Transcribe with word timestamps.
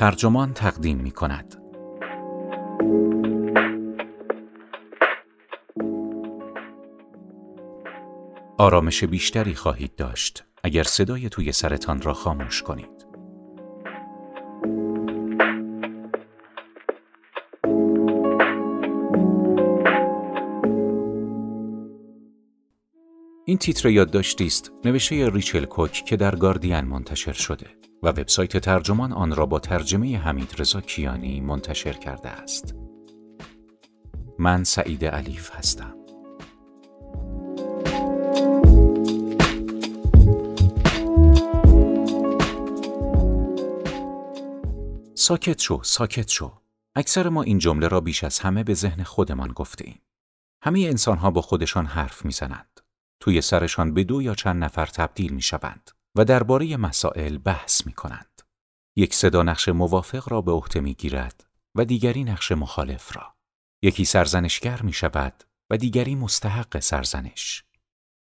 ترجمان 0.00 0.54
تقدیم 0.54 0.96
می 0.96 1.10
کند. 1.10 1.56
آرامش 8.58 9.04
بیشتری 9.04 9.54
خواهید 9.54 9.96
داشت 9.96 10.44
اگر 10.64 10.82
صدای 10.82 11.28
توی 11.28 11.52
سرتان 11.52 12.02
را 12.02 12.12
خاموش 12.12 12.62
کنید. 12.62 13.06
این 23.44 23.58
تیتر 23.58 23.88
یادداشتی 23.88 24.46
است 24.46 24.72
نوشته 24.84 25.30
ریچل 25.30 25.64
کوک 25.64 25.92
که 25.92 26.16
در 26.16 26.36
گاردین 26.36 26.80
منتشر 26.80 27.32
شده 27.32 27.79
و 28.02 28.08
وبسایت 28.08 28.56
ترجمان 28.56 29.12
آن 29.12 29.34
را 29.34 29.46
با 29.46 29.58
ترجمه 29.58 30.18
حمید 30.18 30.54
رضا 30.58 30.80
کیانی 30.80 31.40
منتشر 31.40 31.92
کرده 31.92 32.28
است. 32.28 32.74
من 34.38 34.64
سعید 34.64 35.04
علیف 35.04 35.50
هستم. 35.54 35.94
ساکت 45.14 45.60
شو، 45.60 45.82
ساکت 45.82 46.28
شو. 46.28 46.52
اکثر 46.94 47.28
ما 47.28 47.42
این 47.42 47.58
جمله 47.58 47.88
را 47.88 48.00
بیش 48.00 48.24
از 48.24 48.38
همه 48.38 48.64
به 48.64 48.74
ذهن 48.74 49.02
خودمان 49.02 49.52
گفته 49.52 49.84
ایم. 49.86 50.00
همه 50.62 50.80
انسان 50.80 51.18
ها 51.18 51.30
با 51.30 51.42
خودشان 51.42 51.86
حرف 51.86 52.24
می‌زنند. 52.24 52.80
توی 53.20 53.40
سرشان 53.40 53.94
به 53.94 54.04
دو 54.04 54.22
یا 54.22 54.34
چند 54.34 54.64
نفر 54.64 54.86
تبدیل 54.86 55.32
می 55.32 55.42
شوند 55.42 55.90
و 56.14 56.24
درباره 56.24 56.76
مسائل 56.76 57.38
بحث 57.38 57.86
می 57.86 57.92
کنند. 57.92 58.42
یک 58.96 59.14
صدا 59.14 59.42
نقش 59.42 59.68
موافق 59.68 60.32
را 60.32 60.40
به 60.40 60.52
عهده 60.52 60.80
می 60.80 60.94
گیرد 60.94 61.46
و 61.74 61.84
دیگری 61.84 62.24
نقش 62.24 62.52
مخالف 62.52 63.16
را. 63.16 63.34
یکی 63.82 64.04
سرزنشگر 64.04 64.82
می 64.82 64.92
شود 64.92 65.44
و 65.70 65.76
دیگری 65.76 66.14
مستحق 66.14 66.78
سرزنش. 66.78 67.64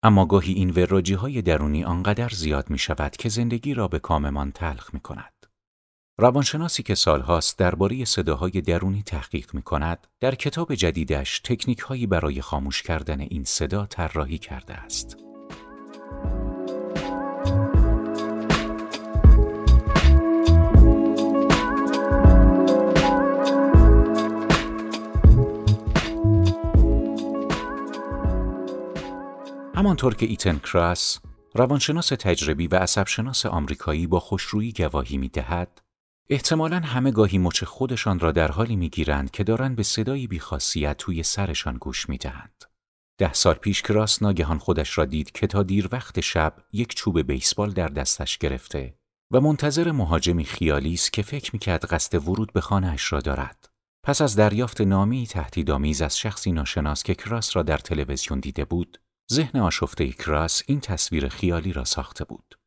اما 0.02 0.26
گاهی 0.26 0.52
این 0.52 0.70
وراجی 0.70 1.14
های 1.14 1.42
درونی 1.42 1.84
آنقدر 1.84 2.28
زیاد 2.28 2.70
می 2.70 2.78
شود 2.78 3.16
که 3.16 3.28
زندگی 3.28 3.74
را 3.74 3.88
به 3.88 3.98
کاممان 3.98 4.52
تلخ 4.52 4.94
می 4.94 5.00
کند. 5.00 5.32
روانشناسی 6.18 6.82
که 6.82 6.94
سالهاست 6.94 7.58
درباره 7.58 8.04
صداهای 8.04 8.60
درونی 8.60 9.02
تحقیق 9.02 9.54
می 9.54 9.62
کند، 9.62 10.06
در 10.20 10.34
کتاب 10.34 10.74
جدیدش 10.74 11.40
تکنیک 11.40 11.78
هایی 11.78 12.06
برای 12.06 12.40
خاموش 12.40 12.82
کردن 12.82 13.20
این 13.20 13.44
صدا 13.44 13.86
طراحی 13.86 14.38
کرده 14.38 14.74
است. 14.74 15.16
همانطور 29.94 30.14
که 30.14 30.26
ایتن 30.26 30.58
کراس، 30.58 31.18
روانشناس 31.54 32.08
تجربی 32.08 32.66
و 32.66 32.76
عصبشناس 32.76 33.46
آمریکایی 33.46 34.06
با 34.06 34.20
خوشرویی 34.20 34.72
گواهی 34.72 35.16
می 35.16 35.28
دهد، 35.28 35.82
احتمالا 36.30 36.80
همه 36.80 37.10
گاهی 37.10 37.38
مچ 37.38 37.64
خودشان 37.64 38.18
را 38.18 38.32
در 38.32 38.50
حالی 38.52 38.76
می‌گیرند 38.76 39.30
که 39.30 39.44
دارند 39.44 39.76
به 39.76 39.82
صدایی 39.82 40.26
بیخاصیت 40.26 40.96
توی 40.96 41.22
سرشان 41.22 41.74
گوش 41.74 42.08
می‌دهند. 42.08 42.64
ده 43.18 43.32
سال 43.32 43.54
پیش 43.54 43.82
کراس 43.82 44.22
ناگهان 44.22 44.58
خودش 44.58 44.98
را 44.98 45.04
دید 45.04 45.32
که 45.32 45.46
تا 45.46 45.62
دیر 45.62 45.88
وقت 45.92 46.20
شب 46.20 46.54
یک 46.72 46.94
چوب 46.94 47.20
بیسبال 47.20 47.70
در 47.70 47.88
دستش 47.88 48.38
گرفته 48.38 48.94
و 49.30 49.40
منتظر 49.40 49.92
مهاجمی 49.92 50.44
خیالی 50.44 50.94
است 50.94 51.12
که 51.12 51.22
فکر 51.22 51.50
می‌کرد 51.52 51.84
قصد 51.84 52.28
ورود 52.28 52.52
به 52.52 52.60
خانهاش 52.60 53.12
را 53.12 53.20
دارد. 53.20 53.68
پس 54.04 54.20
از 54.20 54.36
دریافت 54.36 54.80
نامی 54.80 55.26
تهدیدآمیز 55.26 56.02
از 56.02 56.18
شخصی 56.18 56.52
ناشناس 56.52 57.02
که 57.02 57.14
کراس 57.14 57.56
را 57.56 57.62
در 57.62 57.78
تلویزیون 57.78 58.40
دیده 58.40 58.64
بود، 58.64 59.00
ذهن 59.32 59.60
آشفته 59.60 60.12
کراس 60.12 60.62
این 60.66 60.80
تصویر 60.80 61.28
خیالی 61.28 61.72
را 61.72 61.84
ساخته 61.84 62.24
بود. 62.24 62.58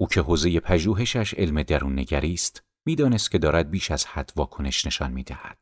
او 0.00 0.08
که 0.08 0.20
حوزه 0.20 0.60
پژوهشش 0.60 1.34
علم 1.34 1.62
درون 1.62 1.98
نگری 1.98 2.34
است، 2.34 2.62
می‌دانست 2.86 3.30
که 3.30 3.38
دارد 3.38 3.70
بیش 3.70 3.90
از 3.90 4.06
حد 4.06 4.32
واکنش 4.36 4.86
نشان 4.86 5.12
می‌دهد. 5.12 5.58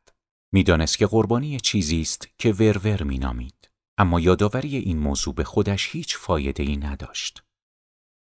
می‌دانست 0.53 0.97
که 0.97 1.07
قربانی 1.07 1.59
چیزی 1.59 2.01
است 2.01 2.27
که 2.37 2.51
ورور 2.51 3.03
مینامید. 3.03 3.69
اما 3.97 4.19
یادآوری 4.19 4.77
این 4.77 4.99
موضوع 4.99 5.33
به 5.33 5.43
خودش 5.43 5.89
هیچ 5.91 6.17
فایده 6.17 6.63
ای 6.63 6.77
نداشت. 6.77 7.43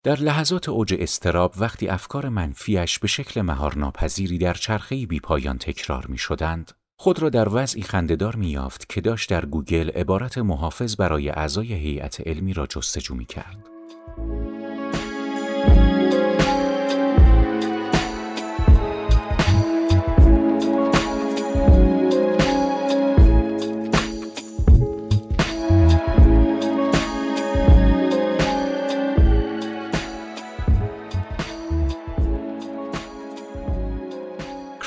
در 0.03 0.15
لحظات 0.15 0.69
اوج 0.69 0.95
استراب 0.99 1.53
وقتی 1.57 1.87
افکار 1.87 2.29
منفیش 2.29 2.99
به 2.99 3.07
شکل 3.07 3.41
مهارناپذیری 3.41 4.37
در 4.37 4.53
چرخه‌ای 4.53 5.05
بیپایان 5.05 5.57
تکرار 5.57 6.07
می 6.07 6.17
شدند، 6.17 6.71
خود 6.97 7.21
را 7.21 7.29
در 7.29 7.47
وضعی 7.51 7.81
خندهدار 7.81 8.35
می 8.35 8.47
یافت 8.47 8.89
که 8.89 9.01
داشت 9.01 9.29
در 9.29 9.45
گوگل 9.45 9.89
عبارت 9.89 10.37
محافظ 10.37 10.95
برای 10.95 11.29
اعضای 11.29 11.73
هیئت 11.73 12.27
علمی 12.27 12.53
را 12.53 12.67
جستجو 12.67 13.15
می 13.15 13.25
کرد. 13.25 13.74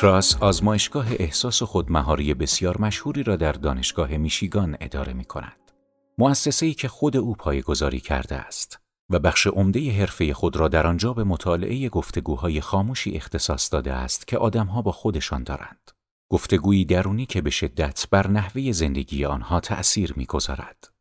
کراس 0.01 0.37
آزمایشگاه 0.37 1.07
احساس 1.11 1.63
خودمهاری 1.63 2.35
بسیار 2.35 2.81
مشهوری 2.81 3.23
را 3.23 3.37
در 3.37 3.53
دانشگاه 3.53 4.17
میشیگان 4.17 4.77
اداره 4.81 5.13
می 5.13 5.25
کند. 5.25 5.73
مؤسسه‌ای 6.19 6.75
که 6.75 6.89
خود 6.89 7.17
او 7.17 7.35
پایگذاری 7.35 8.01
کرده 8.01 8.37
است 8.37 8.81
و 9.11 9.19
بخش 9.19 9.47
عمده 9.47 9.93
حرفه 9.93 10.35
خود 10.35 10.57
را 10.57 10.69
در 10.69 10.87
آنجا 10.87 11.13
به 11.13 11.25
مطالعه 11.25 11.89
گفتگوهای 11.89 12.61
خاموشی 12.61 13.17
اختصاص 13.17 13.73
داده 13.73 13.93
است 13.93 14.27
که 14.27 14.39
آدمها 14.39 14.83
با 14.83 14.93
خودشان 14.93 15.43
دارند. 15.43 15.91
گفتگویی 16.31 16.85
درونی 16.85 17.27
که 17.27 17.41
به 17.41 17.51
شدت 17.51 18.07
بر 18.11 18.29
نحوه 18.29 18.73
زندگی 18.73 19.25
آنها 19.25 19.61
تأثیر 19.61 20.15
می‌گذارد. 20.17 20.93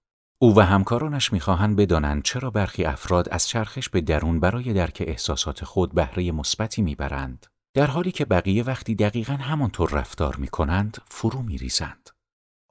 او 0.41 0.55
و 0.55 0.59
همکارانش 0.59 1.33
می‌خواهند 1.33 1.75
بدانند 1.75 2.23
چرا 2.23 2.51
برخی 2.51 2.85
افراد 2.85 3.29
از 3.29 3.47
چرخش 3.47 3.89
به 3.89 4.01
درون 4.01 4.39
برای 4.39 4.73
درک 4.73 5.03
احساسات 5.07 5.65
خود 5.65 5.95
بهره 5.95 6.31
مثبتی 6.31 6.81
می‌برند 6.81 7.47
در 7.77 7.88
حالی 7.88 8.11
که 8.11 8.25
بقیه 8.25 8.63
وقتی 8.63 8.95
دقیقا 8.95 9.33
همانطور 9.33 9.89
رفتار 9.89 10.35
می 10.35 10.47
کنند 10.47 10.97
فرو 11.07 11.41
می 11.41 11.57
ریزند. 11.57 12.09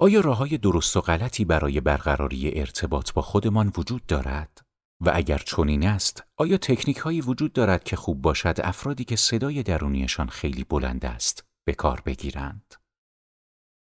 آیا 0.00 0.20
راه 0.20 0.36
های 0.36 0.58
درست 0.58 0.96
و 0.96 1.00
غلطی 1.00 1.44
برای 1.44 1.80
برقراری 1.80 2.60
ارتباط 2.60 3.12
با 3.12 3.22
خودمان 3.22 3.72
وجود 3.76 4.06
دارد؟ 4.06 4.60
و 5.00 5.12
اگر 5.14 5.38
چنین 5.38 5.86
است، 5.86 6.22
آیا 6.36 6.56
تکنیک 6.56 6.96
هایی 6.96 7.20
وجود 7.20 7.52
دارد 7.52 7.84
که 7.84 7.96
خوب 7.96 8.22
باشد 8.22 8.54
افرادی 8.64 9.04
که 9.04 9.16
صدای 9.16 9.62
درونیشان 9.62 10.28
خیلی 10.28 10.64
بلند 10.64 11.04
است 11.04 11.44
به 11.66 11.74
کار 11.74 12.00
بگیرند؟ 12.00 12.74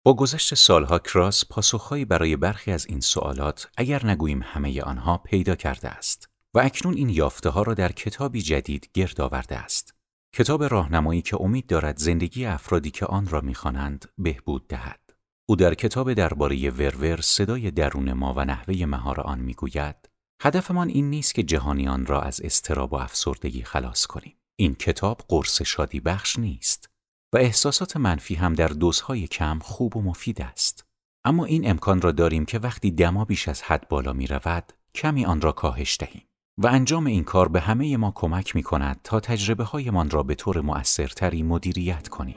با 0.05 0.15
گذشت 0.15 0.55
سالها 0.55 0.99
کراس 0.99 1.45
پاسخهایی 1.51 2.05
برای 2.05 2.37
برخی 2.37 2.73
از 2.73 2.87
این 2.87 3.01
سوالات 3.01 3.71
اگر 3.77 4.07
نگوییم 4.07 4.43
همه 4.43 4.83
آنها 4.83 5.19
پیدا 5.19 5.55
کرده 5.55 5.89
است 5.89 6.29
و 6.55 6.59
اکنون 6.59 6.95
این 6.95 7.09
یافته 7.09 7.51
ها 7.51 7.63
را 7.63 7.75
در 7.75 7.93
کتابی 7.93 8.43
جدید 8.43 8.91
گرد 8.95 9.21
آورده 9.21 9.57
است. 9.57 9.96
کتاب 10.39 10.65
راهنمایی 10.65 11.23
که 11.23 11.37
امید 11.41 11.67
دارد 11.67 11.97
زندگی 11.99 12.47
افرادی 12.47 12.91
که 12.91 13.07
آن 13.07 13.29
را 13.29 13.41
می‌خوانند 13.41 14.09
بهبود 14.19 14.69
دهد. 14.69 15.01
او 15.49 15.57
در 15.57 15.75
کتاب 15.75 16.13
درباره 16.13 16.71
ورور 16.71 17.21
صدای 17.21 17.71
درون 17.71 18.13
ما 18.13 18.35
و 18.37 18.45
نحوه 18.45 18.87
مهار 18.87 19.21
آن 19.21 19.39
می‌گوید 19.39 19.97
هدفمان 20.43 20.89
این 20.89 21.11
نیست 21.11 21.35
که 21.35 21.43
جهانیان 21.43 22.07
را 22.07 22.23
از 22.23 22.41
استراب 22.41 22.93
و 22.93 22.97
افسردگی 22.97 23.63
خلاص 23.63 24.07
کنیم. 24.07 24.37
این 24.59 24.75
کتاب 24.75 25.21
قرص 25.29 25.63
شادی 25.63 26.01
بخش 26.01 26.39
نیست 26.39 26.91
و 27.35 27.37
احساسات 27.37 27.97
منفی 27.97 28.35
هم 28.35 28.53
در 28.53 28.69
دوزهای 28.69 29.27
کم 29.27 29.59
خوب 29.59 29.97
و 29.97 30.03
مفید 30.03 30.43
است. 30.43 30.85
اما 31.25 31.45
این 31.45 31.71
امکان 31.71 32.01
را 32.01 32.13
داریم 32.13 32.45
که 32.45 32.59
وقتی 32.59 32.91
دما 32.91 33.25
بیش 33.25 33.49
از 33.49 33.63
حد 33.63 33.89
بالا 33.89 34.13
می 34.13 34.27
رود، 34.27 34.73
کمی 34.95 35.25
آن 35.25 35.41
را 35.41 35.53
کاهش 35.53 35.97
دهیم. 36.01 36.29
و 36.59 36.67
انجام 36.67 37.07
این 37.07 37.25
کار 37.25 37.49
به 37.49 37.61
همه 37.61 37.97
ما 37.97 38.13
کمک 38.15 38.57
می 38.57 38.63
کند 38.63 39.01
تا 39.05 39.21
تجربه 39.21 39.65
هایمان 39.65 40.11
را 40.11 40.23
به 40.23 40.35
طور 40.35 40.61
مؤثرتری 40.61 41.43
مدیریت 41.43 42.09
کنیم. 42.09 42.37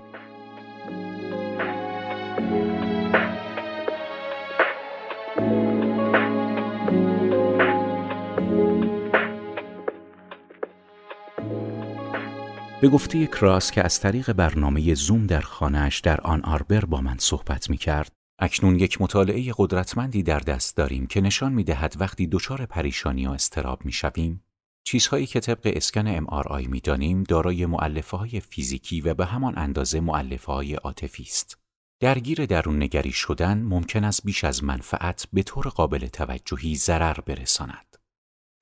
به 12.81 12.89
گفته 12.89 13.27
کراس 13.27 13.71
که 13.71 13.83
از 13.83 13.99
طریق 13.99 14.33
برنامه 14.33 14.93
زوم 14.93 15.27
در 15.27 15.41
خانهش 15.41 15.99
در 15.99 16.21
آن 16.21 16.41
آربر 16.41 16.85
با 16.85 17.01
من 17.01 17.17
صحبت 17.17 17.69
می 17.69 17.77
کرد، 17.77 18.18
اکنون 18.41 18.79
یک 18.79 19.01
مطالعه 19.01 19.53
قدرتمندی 19.57 20.23
در 20.23 20.39
دست 20.39 20.77
داریم 20.77 21.07
که 21.07 21.21
نشان 21.21 21.53
می 21.53 21.63
دهد 21.63 21.95
وقتی 21.99 22.27
دچار 22.27 22.65
پریشانی 22.65 23.27
و 23.27 23.31
استراب 23.31 23.85
می 23.85 23.91
شویم 23.91 24.43
چیزهایی 24.83 25.25
که 25.25 25.39
طبق 25.39 25.71
اسکن 25.75 26.25
MRI 26.25 26.67
می‌دانیم 26.67 27.23
دارای 27.23 27.65
معلفه 27.65 28.17
های 28.17 28.39
فیزیکی 28.39 29.01
و 29.01 29.13
به 29.13 29.25
همان 29.25 29.57
اندازه 29.57 29.99
معلفه 29.99 30.51
های 30.51 30.73
عاطفی 30.73 31.23
است. 31.23 31.57
درگیر 31.99 32.45
درون 32.45 32.83
نگری 32.83 33.11
شدن 33.11 33.61
ممکن 33.63 34.03
است 34.03 34.25
بیش 34.25 34.43
از 34.43 34.63
منفعت 34.63 35.27
به 35.33 35.43
طور 35.43 35.67
قابل 35.67 36.07
توجهی 36.07 36.75
ضرر 36.75 37.19
برساند. 37.25 37.97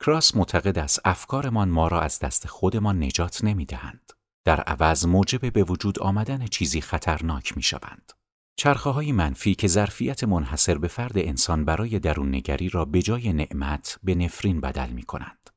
کراس 0.05 0.35
معتقد 0.35 0.77
است 0.77 1.01
افکارمان 1.05 1.69
ما 1.69 1.87
را 1.87 2.01
از 2.01 2.19
دست 2.19 2.47
خودمان 2.47 3.03
نجات 3.03 3.43
نمی 3.43 3.65
دهند. 3.65 4.11
در 4.45 4.61
عوض 4.61 5.05
موجب 5.05 5.53
به 5.53 5.63
وجود 5.63 5.99
آمدن 5.99 6.45
چیزی 6.47 6.81
خطرناک 6.81 7.57
می 7.57 7.63
شوند. 7.63 8.16
چرخه 8.59 8.89
های 8.89 9.11
منفی 9.11 9.55
که 9.55 9.67
ظرفیت 9.67 10.23
منحصر 10.23 10.77
به 10.77 10.87
فرد 10.87 11.17
انسان 11.17 11.65
برای 11.65 11.99
درون 11.99 12.35
نگری 12.35 12.69
را 12.69 12.85
به 12.85 13.01
جای 13.01 13.33
نعمت 13.33 13.99
به 14.03 14.15
نفرین 14.15 14.61
بدل 14.61 14.89
می 14.89 15.03
کنند 15.03 15.49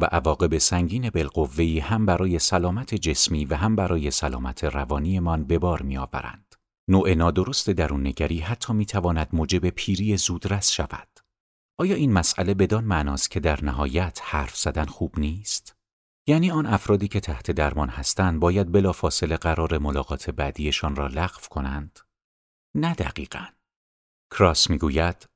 و 0.00 0.04
عواقب 0.04 0.58
سنگین 0.58 1.10
بالقوهی 1.10 1.78
هم 1.78 2.06
برای 2.06 2.38
سلامت 2.38 2.94
جسمی 2.94 3.44
و 3.44 3.54
هم 3.54 3.76
برای 3.76 4.10
سلامت 4.10 4.64
روانیمان 4.64 5.44
به 5.44 5.58
بار 5.58 5.82
می 5.82 5.98
آورند. 5.98 6.54
نوع 6.88 7.14
نادرست 7.14 7.70
درون 7.70 8.06
نگری 8.06 8.40
حتی 8.40 8.72
می 8.72 8.86
تواند 8.86 9.28
موجب 9.32 9.68
پیری 9.68 10.16
زودرس 10.16 10.70
شود. 10.70 11.08
آیا 11.78 11.94
این 11.94 12.12
مسئله 12.12 12.54
بدان 12.54 12.84
معناست 12.84 13.30
که 13.30 13.40
در 13.40 13.64
نهایت 13.64 14.20
حرف 14.22 14.56
زدن 14.56 14.84
خوب 14.84 15.18
نیست؟ 15.18 15.76
یعنی 16.26 16.50
آن 16.50 16.66
افرادی 16.66 17.08
که 17.08 17.20
تحت 17.20 17.50
درمان 17.50 17.88
هستند 17.88 18.40
باید 18.40 18.72
بلافاصله 18.72 19.36
قرار 19.36 19.78
ملاقات 19.78 20.30
بعدیشان 20.30 20.96
را 20.96 21.06
لغو 21.06 21.40
کنند؟ 21.50 22.00
نه 22.74 22.94
دقیقا. 22.94 23.46
کراس 24.30 24.70
می‌گوید 24.70 25.28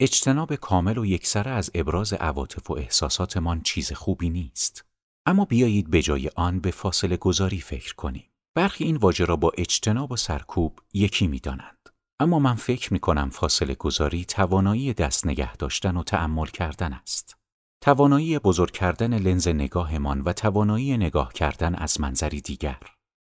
اجتناب 0.00 0.54
کامل 0.54 0.98
و 0.98 1.06
یکسره 1.06 1.50
از 1.50 1.70
ابراز 1.74 2.12
عواطف 2.12 2.70
و 2.70 2.74
احساساتمان 2.74 3.60
چیز 3.60 3.92
خوبی 3.92 4.30
نیست. 4.30 4.84
اما 5.26 5.44
بیایید 5.44 5.90
به 5.90 6.02
جای 6.02 6.30
آن 6.36 6.60
به 6.60 6.70
فاصله 6.70 7.16
گذاری 7.16 7.60
فکر 7.60 7.94
کنیم. 7.94 8.30
برخی 8.54 8.84
این 8.84 8.96
واژه 8.96 9.24
را 9.24 9.36
با 9.36 9.52
اجتناب 9.58 10.12
و 10.12 10.16
سرکوب 10.16 10.78
یکی 10.92 11.26
می 11.26 11.38
دانند. 11.38 11.88
اما 12.20 12.38
من 12.38 12.54
فکر 12.54 12.92
می 12.92 12.98
کنم 12.98 13.30
فاصله 13.30 13.74
گذاری 13.74 14.24
توانایی 14.24 14.94
دست 14.94 15.26
نگه 15.26 15.56
داشتن 15.56 15.96
و 15.96 16.02
تأمل 16.02 16.46
کردن 16.46 16.92
است. 16.92 17.36
توانایی 17.80 18.38
بزرگ 18.38 18.70
کردن 18.70 19.18
لنز 19.18 19.48
نگاهمان 19.48 20.20
و 20.20 20.32
توانایی 20.32 20.96
نگاه 20.96 21.32
کردن 21.32 21.74
از 21.74 22.00
منظری 22.00 22.40
دیگر. 22.40 22.80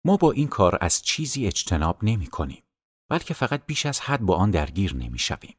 ما 0.05 0.17
با 0.17 0.31
این 0.31 0.47
کار 0.47 0.77
از 0.81 1.01
چیزی 1.01 1.47
اجتناب 1.47 1.99
نمی 2.03 2.27
کنیم. 2.27 2.63
بلکه 3.09 3.33
فقط 3.33 3.61
بیش 3.65 3.85
از 3.85 4.01
حد 4.01 4.21
با 4.21 4.35
آن 4.35 4.51
درگیر 4.51 4.95
نمی 4.95 5.19
شویم. 5.19 5.55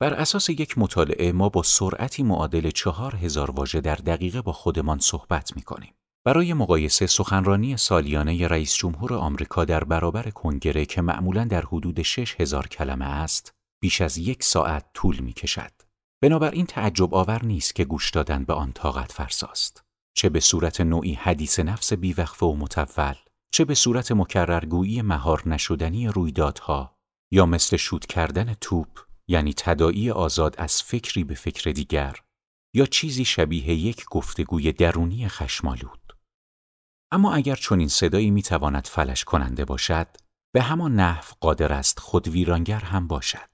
بر 0.00 0.14
اساس 0.14 0.48
یک 0.48 0.78
مطالعه 0.78 1.32
ما 1.32 1.48
با 1.48 1.62
سرعتی 1.62 2.22
معادل 2.22 2.70
چهار 2.70 3.16
هزار 3.16 3.50
واژه 3.50 3.80
در 3.80 3.94
دقیقه 3.94 4.42
با 4.42 4.52
خودمان 4.52 4.98
صحبت 4.98 5.56
می 5.56 5.62
کنیم. 5.62 5.94
برای 6.26 6.54
مقایسه 6.54 7.06
سخنرانی 7.06 7.76
سالیانه 7.76 8.48
رئیس 8.48 8.74
جمهور 8.74 9.14
آمریکا 9.14 9.64
در 9.64 9.84
برابر 9.84 10.30
کنگره 10.30 10.86
که 10.86 11.02
معمولا 11.02 11.44
در 11.44 11.62
حدود 11.62 12.02
شش 12.02 12.40
هزار 12.40 12.66
کلمه 12.66 13.04
است، 13.04 13.54
بیش 13.82 14.00
از 14.00 14.18
یک 14.18 14.44
ساعت 14.44 14.86
طول 14.94 15.18
می 15.18 15.32
کشد. 15.32 15.72
بنابراین 16.22 16.66
تعجب 16.66 17.14
آور 17.14 17.44
نیست 17.44 17.74
که 17.74 17.84
گوش 17.84 18.10
دادن 18.10 18.44
به 18.44 18.52
آن 18.52 18.72
طاقت 18.72 19.12
فرساست. 19.12 19.84
چه 20.16 20.28
به 20.28 20.40
صورت 20.40 20.80
نوعی 20.80 21.14
حدیث 21.14 21.60
نفس 21.60 21.92
بیوقفه 21.92 22.46
و 22.46 22.56
متول، 22.56 23.14
چه 23.54 23.64
به 23.64 23.74
صورت 23.74 24.12
مکررگویی 24.12 25.02
مهار 25.02 25.48
نشدنی 25.48 26.08
رویدادها 26.08 26.98
یا 27.32 27.46
مثل 27.46 27.76
شود 27.76 28.06
کردن 28.06 28.54
توپ 28.54 29.00
یعنی 29.28 29.54
تدایی 29.56 30.10
آزاد 30.10 30.54
از 30.58 30.82
فکری 30.82 31.24
به 31.24 31.34
فکر 31.34 31.70
دیگر 31.70 32.16
یا 32.74 32.86
چیزی 32.86 33.24
شبیه 33.24 33.68
یک 33.68 34.04
گفتگوی 34.10 34.72
درونی 34.72 35.28
خشمالود. 35.28 36.12
اما 37.12 37.34
اگر 37.34 37.54
چنین 37.54 37.88
صدایی 37.88 38.30
می‌تواند 38.30 38.86
فلش 38.86 39.24
کننده 39.24 39.64
باشد، 39.64 40.08
به 40.54 40.62
همان 40.62 40.94
نحو 40.94 41.24
قادر 41.40 41.72
است 41.72 41.98
خود 41.98 42.28
ویرانگر 42.28 42.80
هم 42.80 43.06
باشد. 43.06 43.50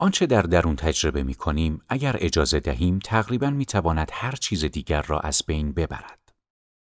آنچه 0.00 0.26
در 0.26 0.42
درون 0.42 0.76
تجربه 0.76 1.22
می 1.22 1.34
کنیم 1.34 1.82
اگر 1.88 2.16
اجازه 2.18 2.60
دهیم 2.60 2.98
تقریبا 2.98 3.50
می 3.50 3.66
تواند 3.66 4.10
هر 4.12 4.32
چیز 4.32 4.64
دیگر 4.64 5.02
را 5.02 5.20
از 5.20 5.42
بین 5.46 5.72
ببرد. 5.72 6.19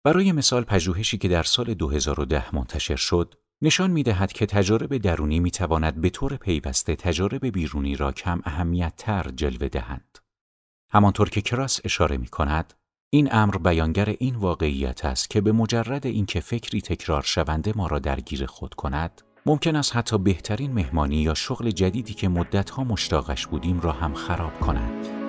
برای 0.04 0.32
مثال 0.32 0.64
پژوهشی 0.64 1.18
که 1.18 1.28
در 1.28 1.44
سال 1.44 1.74
2010 1.74 2.56
منتشر 2.56 2.96
شد 2.96 3.36
نشان 3.62 3.92
می 3.92 4.04
دهد 4.04 4.34
که 4.34 4.46
تجارب 4.46 4.98
درونی 4.98 5.40
می 5.40 5.52
تواند 5.52 6.02
به 6.02 6.10
طور 6.10 6.36
پیوسته 6.36 6.96
تجارب 6.96 7.46
بیرونی 7.46 7.96
را 7.96 8.12
کم 8.12 8.42
اهمیت 8.46 8.94
تر 8.98 9.32
جلوه 9.36 9.68
دهند. 9.68 10.18
همانطور 10.92 11.30
که 11.30 11.42
کراس 11.42 11.80
اشاره 11.84 12.18
می 12.18 12.28
کند، 12.28 12.74
این 13.10 13.30
امر 13.32 13.58
بیانگر 13.58 14.16
این 14.20 14.36
واقعیت 14.36 15.06
است 15.06 15.30
که 15.30 15.42
به 15.42 15.52
مجرد 15.52 16.08
اینکه 16.08 16.40
فکری 16.40 16.82
تکرار 16.82 17.22
شونده 17.22 17.74
ما 17.76 17.88
را 17.88 18.00
درگیر 18.00 18.46
خود 18.46 18.74
کند، 18.74 19.22
ممکن 19.46 19.76
است 19.76 19.96
حتی 19.96 20.18
بهترین 20.18 20.72
مهمانی 20.72 21.18
یا 21.18 21.34
شغل 21.34 21.72
جدیدی 21.72 22.14
که 22.14 22.28
مدتها 22.28 22.84
مشتاقش 22.84 23.48
بودیم 23.48 23.80
را 23.80 23.92
هم 23.92 24.14
خراب 24.14 24.60
کند. 24.60 25.20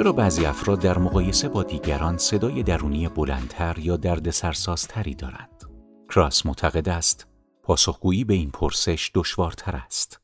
چرا 0.00 0.12
بعضی 0.12 0.44
افراد 0.44 0.80
در 0.80 0.98
مقایسه 0.98 1.48
با 1.48 1.62
دیگران 1.62 2.18
صدای 2.18 2.62
درونی 2.62 3.08
بلندتر 3.08 3.78
یا 3.78 3.96
دردسرسازتری 3.96 5.14
دارند؟ 5.14 5.64
کراس 6.10 6.46
معتقد 6.46 6.88
است 6.88 7.26
پاسخگویی 7.62 8.24
به 8.24 8.34
این 8.34 8.50
پرسش 8.50 9.10
دشوارتر 9.14 9.76
است. 9.76 10.20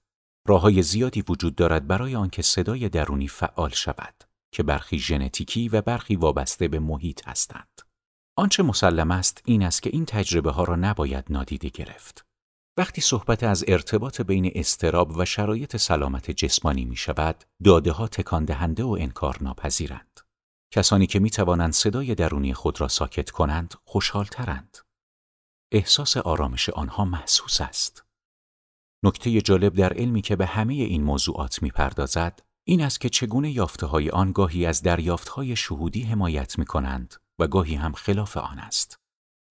راههای 0.47 0.83
زیادی 0.83 1.25
وجود 1.29 1.55
دارد 1.55 1.87
برای 1.87 2.17
آنکه 2.17 2.43
صدای 2.43 2.89
درونی 2.89 3.29
فعال 3.29 3.71
شود 3.71 4.15
که 4.53 4.63
برخی 4.63 4.99
ژنتیکی 4.99 5.69
و 5.69 5.83
برخی 5.83 6.17
وابسته 6.17 6.69
به 6.69 6.79
محیط 6.79 7.29
هستند. 7.29 7.83
آنچه 8.37 8.63
مسلم 8.63 9.11
است 9.11 9.43
این 9.45 9.63
است 9.63 9.83
که 9.83 9.91
این 9.93 10.05
تجربه 10.05 10.51
ها 10.51 10.65
را 10.65 10.77
نباید 10.77 11.25
نادیده 11.31 11.69
گرفت. 11.69 12.26
وقتی 12.79 13.01
صحبت 13.01 13.43
از 13.43 13.65
ارتباط 13.69 14.21
بین 14.21 14.53
استراب 14.55 15.17
و 15.17 15.25
شرایط 15.25 15.77
سلامت 15.77 16.31
جسمانی 16.31 16.85
می 16.85 16.97
شود، 16.97 17.45
داده 17.65 17.93
ها 17.93 18.09
تکان 18.09 18.45
دهنده 18.45 18.85
و 18.85 18.97
انکار 19.01 19.39
ناپذیرند. 19.41 20.21
کسانی 20.71 21.07
که 21.07 21.19
می 21.19 21.31
توانند 21.31 21.73
صدای 21.73 22.15
درونی 22.15 22.55
خود 22.55 22.81
را 22.81 22.89
ساکت 22.89 23.31
کنند، 23.31 23.75
خوشحالترند. 23.85 24.79
احساس 25.73 26.17
آرامش 26.17 26.69
آنها 26.69 27.05
محسوس 27.05 27.61
است. 27.61 28.05
نکته 29.05 29.41
جالب 29.41 29.75
در 29.75 29.93
علمی 29.93 30.23
که 30.23 30.37
به 30.37 30.47
همه 30.47 30.75
این 30.75 31.03
موضوعات 31.03 31.63
می‌پردازد 31.63 32.43
این 32.65 32.83
است 32.83 33.01
که 33.01 33.09
چگونه 33.09 33.51
یافته 33.51 33.87
های 33.87 34.11
آن 34.11 34.33
گاهی 34.33 34.67
از 34.67 34.83
دریافت 34.83 35.29
های 35.29 35.57
شهودی 35.57 36.03
حمایت 36.03 36.59
می 36.59 36.65
کنند 36.65 37.15
و 37.39 37.47
گاهی 37.47 37.75
هم 37.75 37.93
خلاف 37.93 38.37
آن 38.37 38.59
است. 38.59 38.99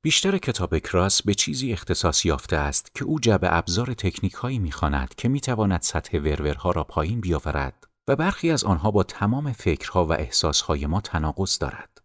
بیشتر 0.06 0.38
کتاب 0.38 0.78
کراس 0.78 1.22
به 1.22 1.34
چیزی 1.34 1.74
اختصاص 1.74 2.26
یافته 2.26 2.56
است 2.56 2.96
که 2.96 3.06
او 3.06 3.20
جب 3.20 3.40
ابزار 3.44 3.94
تکنیک 3.94 4.34
هایی 4.34 4.60
می 4.60 4.72
که 5.18 5.30
می 5.30 5.42
تواند 5.42 5.82
سطح 5.82 6.18
ورورها 6.18 6.72
را 6.72 6.84
پایین 6.84 7.22
بیاورد 7.22 7.84
و 8.08 8.16
برخی 8.16 8.52
از 8.52 8.64
آنها 8.64 8.92
با 8.92 9.04
تمام 9.04 9.52
فکرها 9.52 10.06
و 10.06 10.14
احساسهای 10.14 10.86
ما 10.86 11.02
تناقض 11.02 11.58
دارد. 11.58 11.98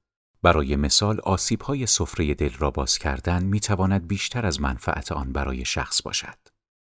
برای 0.43 0.77
مثال 0.77 1.21
آسیب 1.21 1.63
های 1.63 1.87
سفره 1.87 2.35
دل 2.35 2.53
را 2.59 2.71
باز 2.71 2.99
کردن 2.99 3.45
می 3.45 3.61
تواند 3.61 4.09
بیشتر 4.09 4.47
از 4.47 4.61
منفعت 4.61 5.13
آن 5.13 5.33
برای 5.33 5.65
شخص 5.65 6.03
باشد. 6.03 6.39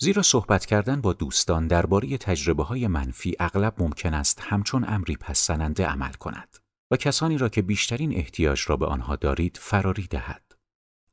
زیرا 0.01 0.23
صحبت 0.23 0.67
کردن 0.67 1.01
با 1.01 1.13
دوستان 1.13 1.67
درباره 1.67 2.19
تجربه 2.19 2.65
های 2.65 2.87
منفی 2.87 3.35
اغلب 3.41 3.75
ممکن 3.79 4.15
است 4.15 4.41
همچون 4.41 4.85
امری 4.89 5.17
پسننده 5.17 5.87
عمل 5.87 6.13
کند 6.13 6.57
و 6.91 6.97
کسانی 6.97 7.39
را 7.39 7.49
که 7.49 7.63
بیشترین 7.63 8.17
احتیاج 8.17 8.65
را 8.67 8.77
به 8.77 8.87
آنها 8.87 9.17
دارید 9.17 9.59
فراری 9.61 10.07
دهد. 10.07 10.42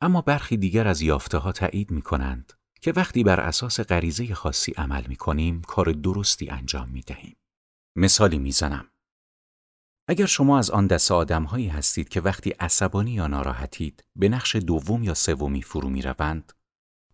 اما 0.02 0.22
برخی 0.22 0.58
دیگر 0.58 0.88
از 0.88 1.02
یافته 1.02 1.38
ها 1.38 1.52
تایید 1.52 1.92
می 1.92 2.02
کنند 2.02 2.54
که 2.82 2.92
وقتی 2.92 3.24
بر 3.24 3.40
اساس 3.40 3.80
غریزه 3.80 4.36
خاصی 4.36 4.72
عمل 4.72 5.08
می 5.08 5.16
کنیم 5.16 5.62
کار 5.62 5.92
درستی 5.92 6.50
انجام 6.50 6.90
می 6.90 7.02
دهیم. 7.02 7.38
مثالی 7.96 8.40
می 8.40 8.52
زنم. 8.52 8.88
اگر 10.08 10.26
شما 10.26 10.60
از 10.60 10.72
آن 10.72 10.88
دست 10.88 11.12
آدم 11.12 11.44
هایی 11.44 11.68
هستید 11.68 12.10
که 12.10 12.22
وقتی 12.22 12.50
عصبانی 12.50 13.12
یا 13.12 13.28
ناراحتید 13.28 14.04
به 14.16 14.30
نقش 14.30 14.56
دوم 14.56 15.04
یا 15.04 15.14
سومی 15.14 15.62
فرو 15.62 15.90
می 15.90 16.02
روند 16.02 16.54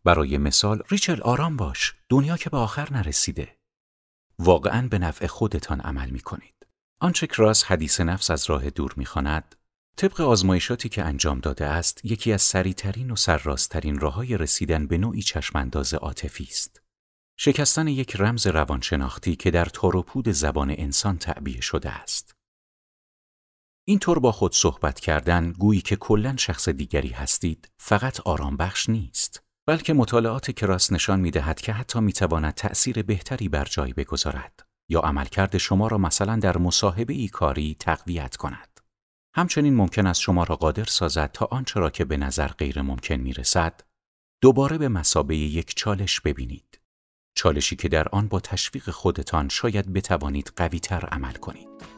برای 0.03 0.37
مثال 0.37 0.83
ریچل 0.89 1.21
آرام 1.21 1.57
باش 1.57 1.95
دنیا 2.09 2.37
که 2.37 2.49
به 2.49 2.57
آخر 2.57 2.93
نرسیده 2.93 3.57
واقعا 4.39 4.87
به 4.87 4.99
نفع 4.99 5.27
خودتان 5.27 5.81
عمل 5.81 6.09
می 6.09 6.19
کنید 6.19 6.67
آنچه 6.99 7.27
کراس 7.27 7.63
حدیث 7.63 8.01
نفس 8.01 8.31
از 8.31 8.49
راه 8.49 8.69
دور 8.69 8.93
می 8.97 9.05
خاند، 9.05 9.55
طبق 9.97 10.21
آزمایشاتی 10.21 10.89
که 10.89 11.03
انجام 11.03 11.39
داده 11.39 11.65
است 11.65 12.05
یکی 12.05 12.33
از 12.33 12.41
سریعترین 12.41 13.11
و 13.11 13.15
سرراستترین 13.15 13.99
راههای 13.99 14.37
رسیدن 14.37 14.87
به 14.87 14.97
نوعی 14.97 15.21
چشمانداز 15.21 15.93
عاطفی 15.93 16.43
است 16.43 16.81
شکستن 17.37 17.87
یک 17.87 18.15
رمز 18.15 18.47
روانشناختی 18.47 19.35
که 19.35 19.51
در 19.51 19.65
تاروپود 19.65 20.29
زبان 20.29 20.71
انسان 20.77 21.17
تعبیه 21.17 21.61
شده 21.61 21.89
است 21.89 22.35
اینطور 23.87 24.19
با 24.19 24.31
خود 24.31 24.53
صحبت 24.53 24.99
کردن 24.99 25.51
گویی 25.51 25.81
که 25.81 25.95
کلا 25.95 26.35
شخص 26.37 26.69
دیگری 26.69 27.09
هستید 27.09 27.71
فقط 27.77 28.19
آرام 28.19 28.57
بخش 28.57 28.89
نیست 28.89 29.43
بلکه 29.67 29.93
مطالعات 29.93 30.51
کراس 30.51 30.91
نشان 30.91 31.19
می 31.19 31.31
دهد 31.31 31.61
که 31.61 31.73
حتی 31.73 31.99
می 31.99 32.13
تواند 32.13 32.53
تأثیر 32.53 33.03
بهتری 33.03 33.49
بر 33.49 33.65
جای 33.65 33.93
بگذارد 33.93 34.65
یا 34.89 34.99
عملکرد 34.99 35.57
شما 35.57 35.87
را 35.87 35.97
مثلا 35.97 36.35
در 36.35 36.57
مصاحبه 36.57 37.13
ای 37.13 37.27
کاری 37.27 37.75
تقویت 37.79 38.35
کند. 38.35 38.74
همچنین 39.37 39.75
ممکن 39.75 40.07
است 40.07 40.21
شما 40.21 40.43
را 40.43 40.55
قادر 40.55 40.83
سازد 40.83 41.31
تا 41.31 41.45
آنچه 41.45 41.79
را 41.79 41.89
که 41.89 42.05
به 42.05 42.17
نظر 42.17 42.47
غیر 42.47 42.81
ممکن 42.81 43.15
می 43.15 43.33
رسد 43.33 43.81
دوباره 44.41 44.77
به 44.77 44.87
مسابه 44.87 45.35
یک 45.35 45.75
چالش 45.75 46.21
ببینید. 46.21 46.79
چالشی 47.37 47.75
که 47.75 47.89
در 47.89 48.07
آن 48.07 48.27
با 48.27 48.39
تشویق 48.39 48.89
خودتان 48.89 49.49
شاید 49.49 49.93
بتوانید 49.93 50.51
قویتر 50.55 51.05
عمل 51.05 51.33
کنید. 51.33 51.94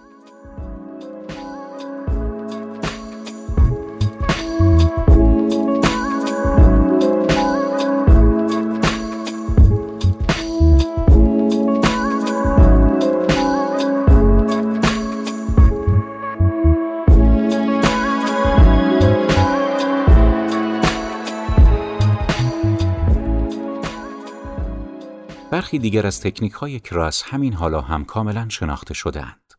برخی 25.77 25.89
دیگر 25.89 26.07
از 26.07 26.21
تکنیک 26.21 26.53
های 26.53 26.79
کراس 26.79 27.23
همین 27.23 27.53
حالا 27.53 27.81
هم 27.81 28.05
کاملا 28.05 28.49
شناخته 28.49 28.93
شدهاند. 28.93 29.53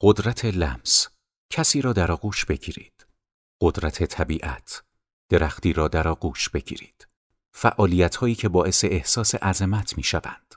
قدرت 0.00 0.44
لمس 0.44 1.08
کسی 1.52 1.82
را 1.82 1.92
در 1.92 2.12
آغوش 2.12 2.44
بگیرید. 2.44 3.06
قدرت 3.60 4.04
طبیعت 4.04 4.82
درختی 5.28 5.72
را 5.72 5.88
در 5.88 6.08
آغوش 6.08 6.48
بگیرید. 6.48 7.08
فعالیت 7.52 8.16
هایی 8.16 8.34
که 8.34 8.48
باعث 8.48 8.84
احساس 8.84 9.34
عظمت 9.34 9.96
می 9.96 10.02
شوند. 10.02 10.54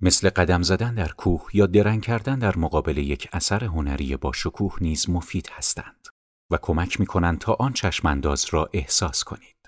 مثل 0.00 0.30
قدم 0.30 0.62
زدن 0.62 0.94
در 0.94 1.12
کوه 1.12 1.48
یا 1.52 1.66
درنگ 1.66 2.02
کردن 2.02 2.38
در 2.38 2.56
مقابل 2.56 2.98
یک 2.98 3.28
اثر 3.32 3.64
هنری 3.64 4.16
با 4.16 4.32
شکوه 4.32 4.76
نیز 4.80 5.10
مفید 5.10 5.48
هستند 5.52 6.08
و 6.50 6.58
کمک 6.62 7.00
می 7.00 7.06
کنند 7.06 7.38
تا 7.38 7.52
آن 7.52 7.72
چشمانداز 7.72 8.46
را 8.50 8.70
احساس 8.72 9.24
کنید. 9.24 9.61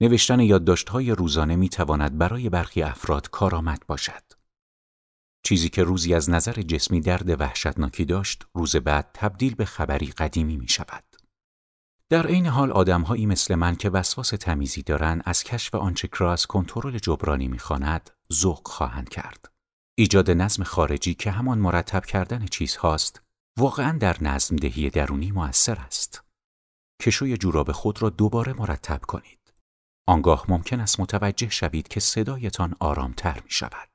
نوشتن 0.00 0.40
یادداشت‌های 0.40 1.10
روزانه 1.10 1.56
می 1.56 1.68
تواند 1.68 2.18
برای 2.18 2.50
برخی 2.50 2.82
افراد 2.82 3.30
کارآمد 3.30 3.82
باشد. 3.86 4.22
چیزی 5.42 5.68
که 5.68 5.82
روزی 5.82 6.14
از 6.14 6.30
نظر 6.30 6.52
جسمی 6.52 7.00
درد 7.00 7.40
وحشتناکی 7.40 8.04
داشت، 8.04 8.46
روز 8.54 8.76
بعد 8.76 9.10
تبدیل 9.14 9.54
به 9.54 9.64
خبری 9.64 10.06
قدیمی 10.06 10.56
می 10.56 10.68
شود. 10.68 11.04
در 12.08 12.26
عین 12.26 12.46
حال 12.46 12.72
آدمهایی 12.72 13.26
مثل 13.26 13.54
من 13.54 13.76
که 13.76 13.90
وسواس 13.90 14.28
تمیزی 14.28 14.82
دارند 14.82 15.22
از 15.24 15.44
کشف 15.44 15.74
آنچه 15.74 16.08
کراس 16.08 16.46
کنترل 16.46 16.98
جبرانی 16.98 17.48
می‌خواند 17.48 18.10
ذوق 18.32 18.68
خواهند 18.68 19.08
کرد. 19.08 19.52
ایجاد 19.98 20.30
نظم 20.30 20.62
خارجی 20.62 21.14
که 21.14 21.30
همان 21.30 21.58
مرتب 21.58 22.04
کردن 22.04 22.46
چیزهاست 22.46 23.22
واقعا 23.58 23.98
در 23.98 24.16
نظم 24.20 24.56
دهی 24.56 24.90
درونی 24.90 25.30
موثر 25.30 25.78
است. 25.80 26.22
کشوی 27.02 27.36
جوراب 27.36 27.72
خود 27.72 28.02
را 28.02 28.10
دوباره 28.10 28.52
مرتب 28.52 29.00
کنید. 29.00 29.45
آنگاه 30.08 30.44
ممکن 30.48 30.80
است 30.80 31.00
متوجه 31.00 31.48
شوید 31.48 31.88
که 31.88 32.00
صدایتان 32.00 32.74
آرامتر 32.80 33.40
می 33.44 33.50
شود. 33.50 33.88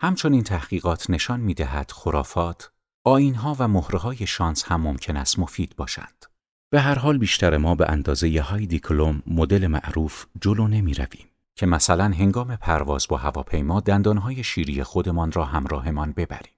همچنین 0.00 0.42
تحقیقات 0.42 1.10
نشان 1.10 1.40
می 1.40 1.54
دهد 1.54 1.90
خرافات، 1.90 2.70
آینها 3.04 3.56
و 3.58 3.68
مهرهای 3.68 4.26
شانس 4.26 4.64
هم 4.64 4.80
ممکن 4.80 5.16
است 5.16 5.38
مفید 5.38 5.76
باشند. 5.76 6.26
به 6.72 6.80
هر 6.80 6.98
حال 6.98 7.18
بیشتر 7.18 7.56
ما 7.56 7.74
به 7.74 7.90
اندازه 7.90 8.40
هایدی 8.40 8.78
کلوم 8.78 9.22
مدل 9.26 9.66
معروف 9.66 10.26
جلو 10.40 10.68
نمی 10.68 10.94
رویم 10.94 11.28
که 11.56 11.66
مثلا 11.66 12.04
هنگام 12.04 12.56
پرواز 12.56 13.06
با 13.08 13.16
هواپیما 13.16 13.80
دندانهای 13.80 14.44
شیری 14.44 14.82
خودمان 14.82 15.32
را 15.32 15.44
همراهمان 15.44 16.12
ببریم. 16.12 16.54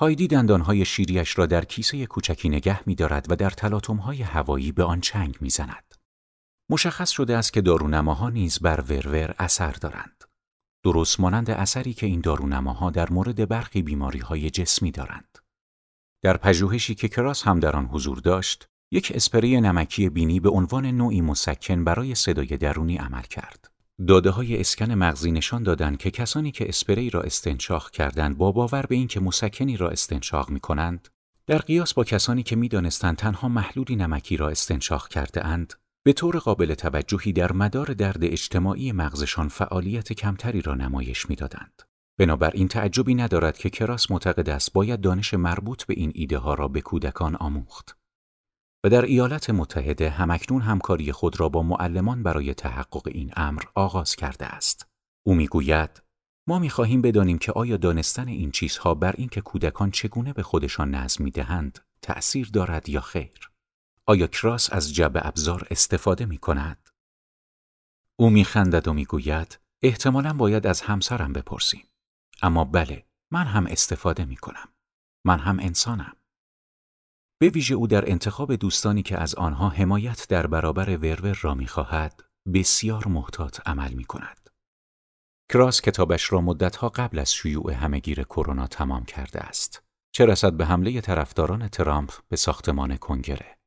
هایدی 0.00 0.28
دندانهای 0.28 0.84
شیریش 0.84 1.38
را 1.38 1.46
در 1.46 1.64
کیسه 1.64 2.06
کوچکی 2.06 2.48
نگه 2.48 2.80
می 2.86 2.94
دارد 2.94 3.26
و 3.30 3.36
در 3.36 3.50
تلاطمهای 3.50 4.22
هوایی 4.22 4.72
به 4.72 4.84
آن 4.84 5.00
چنگ 5.00 5.36
می 5.40 5.50
زند. 5.50 5.94
مشخص 6.70 7.10
شده 7.10 7.36
است 7.36 7.52
که 7.52 7.60
دارونماها 7.60 8.30
نیز 8.30 8.58
بر 8.58 8.80
ورور 8.80 9.34
اثر 9.38 9.72
دارند. 9.72 10.24
درست 10.84 11.20
مانند 11.20 11.50
اثری 11.50 11.94
که 11.94 12.06
این 12.06 12.20
دارونماها 12.20 12.90
در 12.90 13.10
مورد 13.10 13.48
برخی 13.48 13.82
بیماری 13.82 14.18
های 14.18 14.50
جسمی 14.50 14.90
دارند. 14.90 15.38
در 16.22 16.36
پژوهشی 16.36 16.94
که 16.94 17.08
کراس 17.08 17.42
هم 17.42 17.60
در 17.60 17.76
آن 17.76 17.86
حضور 17.86 18.18
داشت، 18.18 18.68
یک 18.90 19.12
اسپری 19.14 19.60
نمکی 19.60 20.08
بینی 20.08 20.40
به 20.40 20.48
عنوان 20.48 20.86
نوعی 20.86 21.20
مسکن 21.20 21.84
برای 21.84 22.14
صدای 22.14 22.46
درونی 22.46 22.96
عمل 22.96 23.22
کرد. 23.22 23.70
داده 24.08 24.30
های 24.30 24.60
اسکن 24.60 24.92
مغزی 24.92 25.32
نشان 25.32 25.62
دادند 25.62 25.98
که 25.98 26.10
کسانی 26.10 26.52
که 26.52 26.68
اسپری 26.68 27.10
را 27.10 27.22
استنشاق 27.22 27.90
کردند 27.90 28.38
با 28.38 28.52
باور 28.52 28.86
به 28.86 28.94
اینکه 28.94 29.20
مسکنی 29.20 29.76
را 29.76 29.90
استنشاق 29.90 30.50
می 30.50 30.60
کنند، 30.60 31.08
در 31.46 31.58
قیاس 31.58 31.94
با 31.94 32.04
کسانی 32.04 32.42
که 32.42 32.56
می‌دانستند 32.56 33.16
تنها 33.16 33.48
محلولی 33.48 33.96
نمکی 33.96 34.36
را 34.36 34.48
استنشاق 34.48 35.08
کرده 35.08 35.46
اند، 35.46 35.74
به 36.06 36.12
طور 36.12 36.38
قابل 36.38 36.74
توجهی 36.74 37.32
در 37.32 37.52
مدار 37.52 37.86
درد 37.86 38.24
اجتماعی 38.24 38.92
مغزشان 38.92 39.48
فعالیت 39.48 40.12
کمتری 40.12 40.60
را 40.60 40.74
نمایش 40.74 41.30
می‌دادند. 41.30 41.82
بنابراین 42.18 42.68
تعجبی 42.68 43.14
ندارد 43.14 43.58
که 43.58 43.70
کراس 43.70 44.10
معتقد 44.10 44.50
است 44.50 44.72
باید 44.72 45.00
دانش 45.00 45.34
مربوط 45.34 45.84
به 45.84 45.94
این 45.96 46.12
ایده 46.14 46.38
ها 46.38 46.54
را 46.54 46.68
به 46.68 46.80
کودکان 46.80 47.36
آموخت. 47.36 47.96
و 48.84 48.88
در 48.88 49.02
ایالات 49.02 49.50
متحده 49.50 50.10
همکنون 50.10 50.62
همکاری 50.62 51.12
خود 51.12 51.40
را 51.40 51.48
با 51.48 51.62
معلمان 51.62 52.22
برای 52.22 52.54
تحقق 52.54 53.08
این 53.08 53.32
امر 53.36 53.62
آغاز 53.74 54.16
کرده 54.16 54.46
است. 54.46 54.86
او 55.26 55.34
می‌گوید 55.34 56.02
ما 56.48 56.58
می‌خواهیم 56.58 57.02
بدانیم 57.02 57.38
که 57.38 57.52
آیا 57.52 57.76
دانستن 57.76 58.28
این 58.28 58.50
چیزها 58.50 58.94
بر 58.94 59.14
اینکه 59.18 59.40
کودکان 59.40 59.90
چگونه 59.90 60.32
به 60.32 60.42
خودشان 60.42 60.94
نظم 60.94 61.24
می‌دهند 61.24 61.78
تأثیر 62.02 62.50
دارد 62.52 62.88
یا 62.88 63.00
خیر. 63.00 63.50
آیا 64.06 64.26
کراس 64.26 64.72
از 64.72 64.94
جب 64.94 65.12
ابزار 65.14 65.66
استفاده 65.70 66.26
می 66.26 66.38
کند؟ 66.38 66.88
او 68.16 68.30
می 68.30 68.44
خندد 68.44 68.88
و 68.88 68.92
می 68.92 69.04
گوید 69.04 69.60
احتمالا 69.82 70.32
باید 70.32 70.66
از 70.66 70.80
همسرم 70.80 71.32
بپرسیم. 71.32 71.84
اما 72.42 72.64
بله 72.64 73.06
من 73.30 73.46
هم 73.46 73.66
استفاده 73.66 74.24
می 74.24 74.36
کنم. 74.36 74.68
من 75.26 75.38
هم 75.38 75.58
انسانم. 75.58 76.16
به 77.40 77.48
ویژه 77.48 77.74
او 77.74 77.86
در 77.86 78.10
انتخاب 78.10 78.54
دوستانی 78.54 79.02
که 79.02 79.18
از 79.18 79.34
آنها 79.34 79.68
حمایت 79.68 80.26
در 80.28 80.46
برابر 80.46 80.96
ورور 80.96 81.38
را 81.42 81.54
می 81.54 81.66
خواهد 81.66 82.24
بسیار 82.54 83.08
محتاط 83.08 83.60
عمل 83.66 83.92
می 83.92 84.04
کند. 84.04 84.50
کراس 85.52 85.80
کتابش 85.80 86.32
را 86.32 86.40
مدتها 86.40 86.88
قبل 86.88 87.18
از 87.18 87.34
شیوع 87.34 87.72
همهگیر 87.72 88.22
کرونا 88.22 88.66
تمام 88.66 89.04
کرده 89.04 89.40
است. 89.40 89.82
چه 90.12 90.26
رسد 90.26 90.52
به 90.52 90.66
حمله 90.66 91.00
طرفداران 91.00 91.68
ترامپ 91.68 92.12
به 92.28 92.36
ساختمان 92.36 92.96
کنگره. 92.96 93.58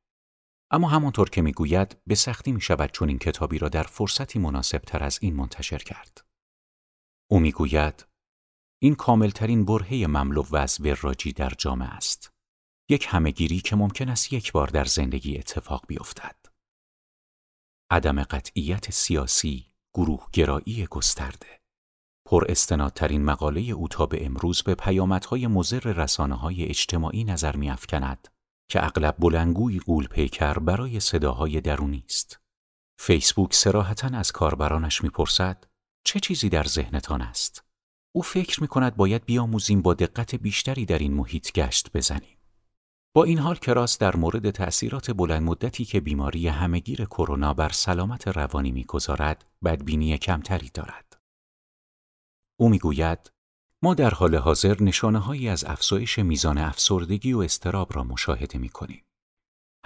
اما 0.70 0.88
همانطور 0.88 1.30
که 1.30 1.42
می‌گوید 1.42 1.96
به 2.06 2.14
سختی 2.14 2.52
می 2.52 2.60
شود 2.60 2.90
چون 2.90 3.08
این 3.08 3.18
کتابی 3.18 3.58
را 3.58 3.68
در 3.68 3.82
فرصتی 3.82 4.38
مناسب 4.38 4.78
تر 4.78 5.02
از 5.02 5.18
این 5.22 5.36
منتشر 5.36 5.78
کرد. 5.78 6.24
او 7.30 7.40
می‌گوید 7.40 8.06
این 8.82 8.94
کاملترین 8.94 9.64
برهه 9.64 10.06
مملو 10.06 10.56
از 10.56 10.80
وراجی 10.80 11.32
در 11.32 11.52
جامعه 11.58 11.88
است. 11.88 12.32
یک 12.90 13.06
همهگیری 13.08 13.60
که 13.60 13.76
ممکن 13.76 14.08
است 14.08 14.32
یک 14.32 14.52
بار 14.52 14.66
در 14.66 14.84
زندگی 14.84 15.38
اتفاق 15.38 15.84
بیفتد. 15.88 16.36
عدم 17.90 18.22
قطعیت 18.22 18.90
سیاسی، 18.90 19.66
گروه 19.94 20.26
گرایی 20.32 20.86
گسترده. 20.86 21.60
پر 22.26 22.44
استنادترین 22.48 23.24
مقاله 23.24 23.60
او 23.60 23.88
تا 23.88 24.06
به 24.06 24.26
امروز 24.26 24.62
به 24.62 24.74
پیامدهای 24.74 25.46
مزر 25.46 25.80
رسانه 25.80 26.34
های 26.34 26.64
اجتماعی 26.64 27.24
نظر 27.24 27.56
میافکند 27.56 28.28
که 28.68 28.84
اغلب 28.84 29.16
بلنگوی 29.18 29.78
قول 29.78 30.06
پیکر 30.06 30.54
برای 30.54 31.00
صداهای 31.00 31.60
درونی 31.60 32.04
است. 32.08 32.40
فیسبوک 33.00 33.54
سراحتا 33.54 34.08
از 34.08 34.32
کاربرانش 34.32 35.04
می‌پرسد 35.04 35.64
چه 36.04 36.20
چیزی 36.20 36.48
در 36.48 36.64
ذهنتان 36.64 37.22
است؟ 37.22 37.64
او 38.14 38.22
فکر 38.22 38.60
می 38.60 38.68
کند 38.68 38.96
باید 38.96 39.24
بیاموزیم 39.24 39.82
با 39.82 39.94
دقت 39.94 40.34
بیشتری 40.34 40.86
در 40.86 40.98
این 40.98 41.14
محیط 41.14 41.52
گشت 41.52 41.92
بزنیم. 41.94 42.38
با 43.14 43.24
این 43.24 43.38
حال 43.38 43.56
کراس 43.56 43.98
در 43.98 44.16
مورد 44.16 44.50
تأثیرات 44.50 45.10
بلند 45.10 45.42
مدتی 45.42 45.84
که 45.84 46.00
بیماری 46.00 46.48
همگیر 46.48 47.04
کرونا 47.04 47.54
بر 47.54 47.68
سلامت 47.68 48.28
روانی 48.28 48.72
می‌گذارد 48.72 49.50
بدبینی 49.64 50.18
کمتری 50.18 50.70
دارد. 50.74 51.20
او 52.60 52.68
می‌گوید 52.68 53.32
ما 53.82 53.94
در 53.94 54.10
حال 54.10 54.34
حاضر 54.34 54.82
نشانه 54.82 55.18
هایی 55.18 55.48
از 55.48 55.64
افزایش 55.64 56.18
میزان 56.18 56.58
افسردگی 56.58 57.32
و 57.32 57.38
استراب 57.38 57.96
را 57.96 58.04
مشاهده 58.04 58.58
می 58.58 58.68
کنیم. 58.68 59.04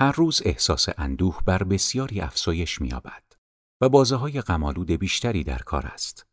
هر 0.00 0.12
روز 0.12 0.42
احساس 0.44 0.88
اندوه 0.98 1.40
بر 1.46 1.62
بسیاری 1.62 2.20
افزایش 2.20 2.80
می‌یابد 2.80 3.22
و 3.80 3.88
بازه 3.88 4.16
های 4.16 4.40
غمالود 4.40 4.90
بیشتری 4.90 5.44
در 5.44 5.58
کار 5.58 5.86
است. 5.86 6.26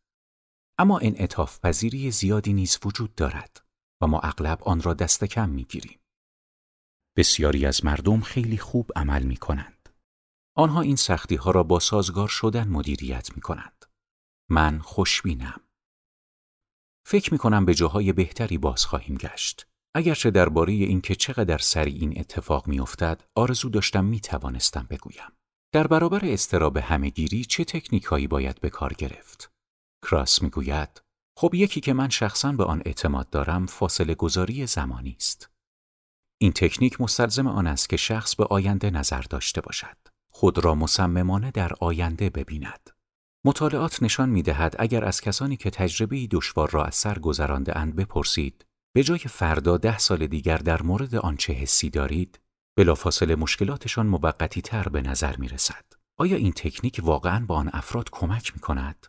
اما 0.78 0.98
انعطاف 0.98 1.60
پذیری 1.60 2.10
زیادی 2.10 2.52
نیز 2.52 2.78
وجود 2.84 3.14
دارد 3.14 3.64
و 4.02 4.06
ما 4.06 4.20
اغلب 4.20 4.62
آن 4.64 4.82
را 4.82 4.94
دست 4.94 5.24
کم 5.24 5.48
می 5.48 5.64
گیریم. 5.64 6.00
بسیاری 7.16 7.66
از 7.66 7.84
مردم 7.84 8.20
خیلی 8.20 8.58
خوب 8.58 8.90
عمل 8.96 9.22
می 9.22 9.36
کنند. 9.36 9.88
آنها 10.56 10.80
این 10.80 10.96
سختی 10.96 11.36
ها 11.36 11.50
را 11.50 11.62
با 11.62 11.78
سازگار 11.78 12.28
شدن 12.28 12.68
مدیریت 12.68 13.36
می 13.36 13.40
کنند. 13.40 13.84
من 14.50 14.78
خوشبینم. 14.78 15.60
فکر 17.10 17.32
می 17.32 17.38
کنم 17.38 17.64
به 17.64 17.74
جاهای 17.74 18.12
بهتری 18.12 18.58
باز 18.58 18.86
خواهیم 18.86 19.16
گشت. 19.16 19.66
اگرچه 19.94 20.30
درباره 20.30 20.72
اینکه 20.72 21.14
چقدر 21.14 21.58
سریع 21.58 22.00
این 22.00 22.20
اتفاق 22.20 22.66
میافتد 22.68 23.22
آرزو 23.34 23.68
داشتم 23.68 24.04
می 24.04 24.20
توانستم 24.20 24.86
بگویم. 24.90 25.32
در 25.72 25.86
برابر 25.86 26.20
استراب 26.22 26.76
همهگیری 26.76 27.44
چه 27.44 27.64
تکنیکهایی 27.64 28.26
باید 28.26 28.60
به 28.60 28.70
کار 28.70 28.92
گرفت؟ 28.92 29.52
کراس 30.02 30.42
می‌گوید 30.42 31.02
خب 31.38 31.54
یکی 31.54 31.80
که 31.80 31.92
من 31.92 32.08
شخصا 32.08 32.52
به 32.52 32.64
آن 32.64 32.82
اعتماد 32.84 33.30
دارم 33.30 33.66
فاصله 33.66 34.14
گذاری 34.14 34.66
زمانی 34.66 35.16
است. 35.18 35.50
این 36.40 36.52
تکنیک 36.52 37.00
مستلزم 37.00 37.46
آن 37.46 37.66
است 37.66 37.88
که 37.88 37.96
شخص 37.96 38.34
به 38.34 38.44
آینده 38.44 38.90
نظر 38.90 39.22
داشته 39.22 39.60
باشد. 39.60 39.96
خود 40.32 40.64
را 40.64 40.74
مصممانه 40.74 41.50
در 41.50 41.72
آینده 41.80 42.30
ببیند. 42.30 42.90
مطالعات 43.46 44.02
نشان 44.02 44.28
می 44.28 44.42
دهد 44.42 44.76
اگر 44.78 45.04
از 45.04 45.20
کسانی 45.20 45.56
که 45.56 45.70
تجربه 45.70 46.26
دشوار 46.30 46.70
را 46.70 46.84
از 46.84 46.94
سر 46.94 47.18
گذرانده 47.18 47.78
اند 47.78 47.96
بپرسید 47.96 48.66
به 48.94 49.02
جای 49.02 49.18
فردا 49.18 49.76
ده 49.76 49.98
سال 49.98 50.26
دیگر 50.26 50.58
در 50.58 50.82
مورد 50.82 51.14
آنچه 51.14 51.52
حسی 51.52 51.90
دارید 51.90 52.40
بلافاصله 52.76 53.36
مشکلاتشان 53.36 54.06
موقتی 54.06 54.62
تر 54.62 54.88
به 54.88 55.02
نظر 55.02 55.36
می 55.36 55.48
رسد. 55.48 55.84
آیا 56.16 56.36
این 56.36 56.52
تکنیک 56.52 57.00
واقعا 57.02 57.46
با 57.46 57.56
آن 57.56 57.70
افراد 57.72 58.10
کمک 58.12 58.54
می 58.54 58.60
کند؟ 58.60 59.06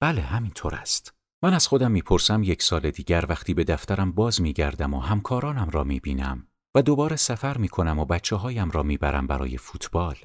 بله 0.00 0.22
همینطور 0.22 0.74
است. 0.74 1.14
من 1.42 1.54
از 1.54 1.66
خودم 1.66 1.90
می‌پرسم 1.90 2.42
یک 2.42 2.62
سال 2.62 2.90
دیگر 2.90 3.24
وقتی 3.28 3.54
به 3.54 3.64
دفترم 3.64 4.12
باز 4.12 4.40
میگردم 4.40 4.94
و 4.94 5.00
همکارانم 5.00 5.70
را 5.70 5.84
می‌بینم 5.84 6.48
و 6.74 6.82
دوباره 6.82 7.16
سفر 7.16 7.58
می‌کنم 7.58 7.98
و 7.98 8.04
بچه 8.04 8.36
هایم 8.36 8.70
را 8.70 8.82
می‌برم 8.82 9.26
برای 9.26 9.58
فوتبال. 9.58 10.16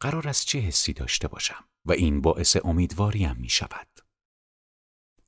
قرار 0.00 0.28
است 0.28 0.46
چه 0.46 0.58
حسی 0.58 0.92
داشته 0.92 1.28
باشم 1.28 1.64
و 1.86 1.92
این 1.92 2.20
باعث 2.20 2.56
امیدواریم 2.64 3.36
می 3.40 3.48
شود. 3.48 3.88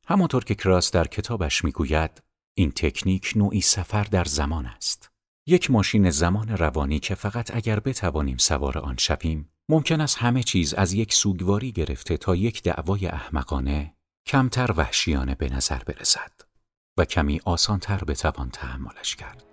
همانطور 0.06 0.44
که 0.44 0.54
کراس 0.54 0.90
در 0.90 1.06
کتابش 1.06 1.64
می‌گوید 1.64 2.22
این 2.54 2.70
تکنیک 2.70 3.32
نوعی 3.36 3.60
سفر 3.60 4.04
در 4.04 4.24
زمان 4.24 4.66
است. 4.66 5.10
یک 5.46 5.70
ماشین 5.70 6.10
زمان 6.10 6.48
روانی 6.48 6.98
که 6.98 7.14
فقط 7.14 7.56
اگر 7.56 7.80
بتوانیم 7.80 8.36
سوار 8.36 8.78
آن 8.78 8.96
شویم 8.96 9.50
ممکن 9.68 10.00
است 10.00 10.18
همه 10.18 10.42
چیز 10.42 10.74
از 10.74 10.92
یک 10.92 11.12
سوگواری 11.12 11.72
گرفته 11.72 12.16
تا 12.16 12.36
یک 12.36 12.62
دعوای 12.62 13.06
احمقانه 13.06 13.96
کمتر 14.26 14.74
وحشیانه 14.76 15.34
به 15.34 15.48
نظر 15.48 15.78
برسد 15.78 16.32
و 16.96 17.04
کمی 17.04 17.40
آسانتر 17.44 18.04
بتوان 18.04 18.50
تحملش 18.50 19.16
کرد. 19.16 19.44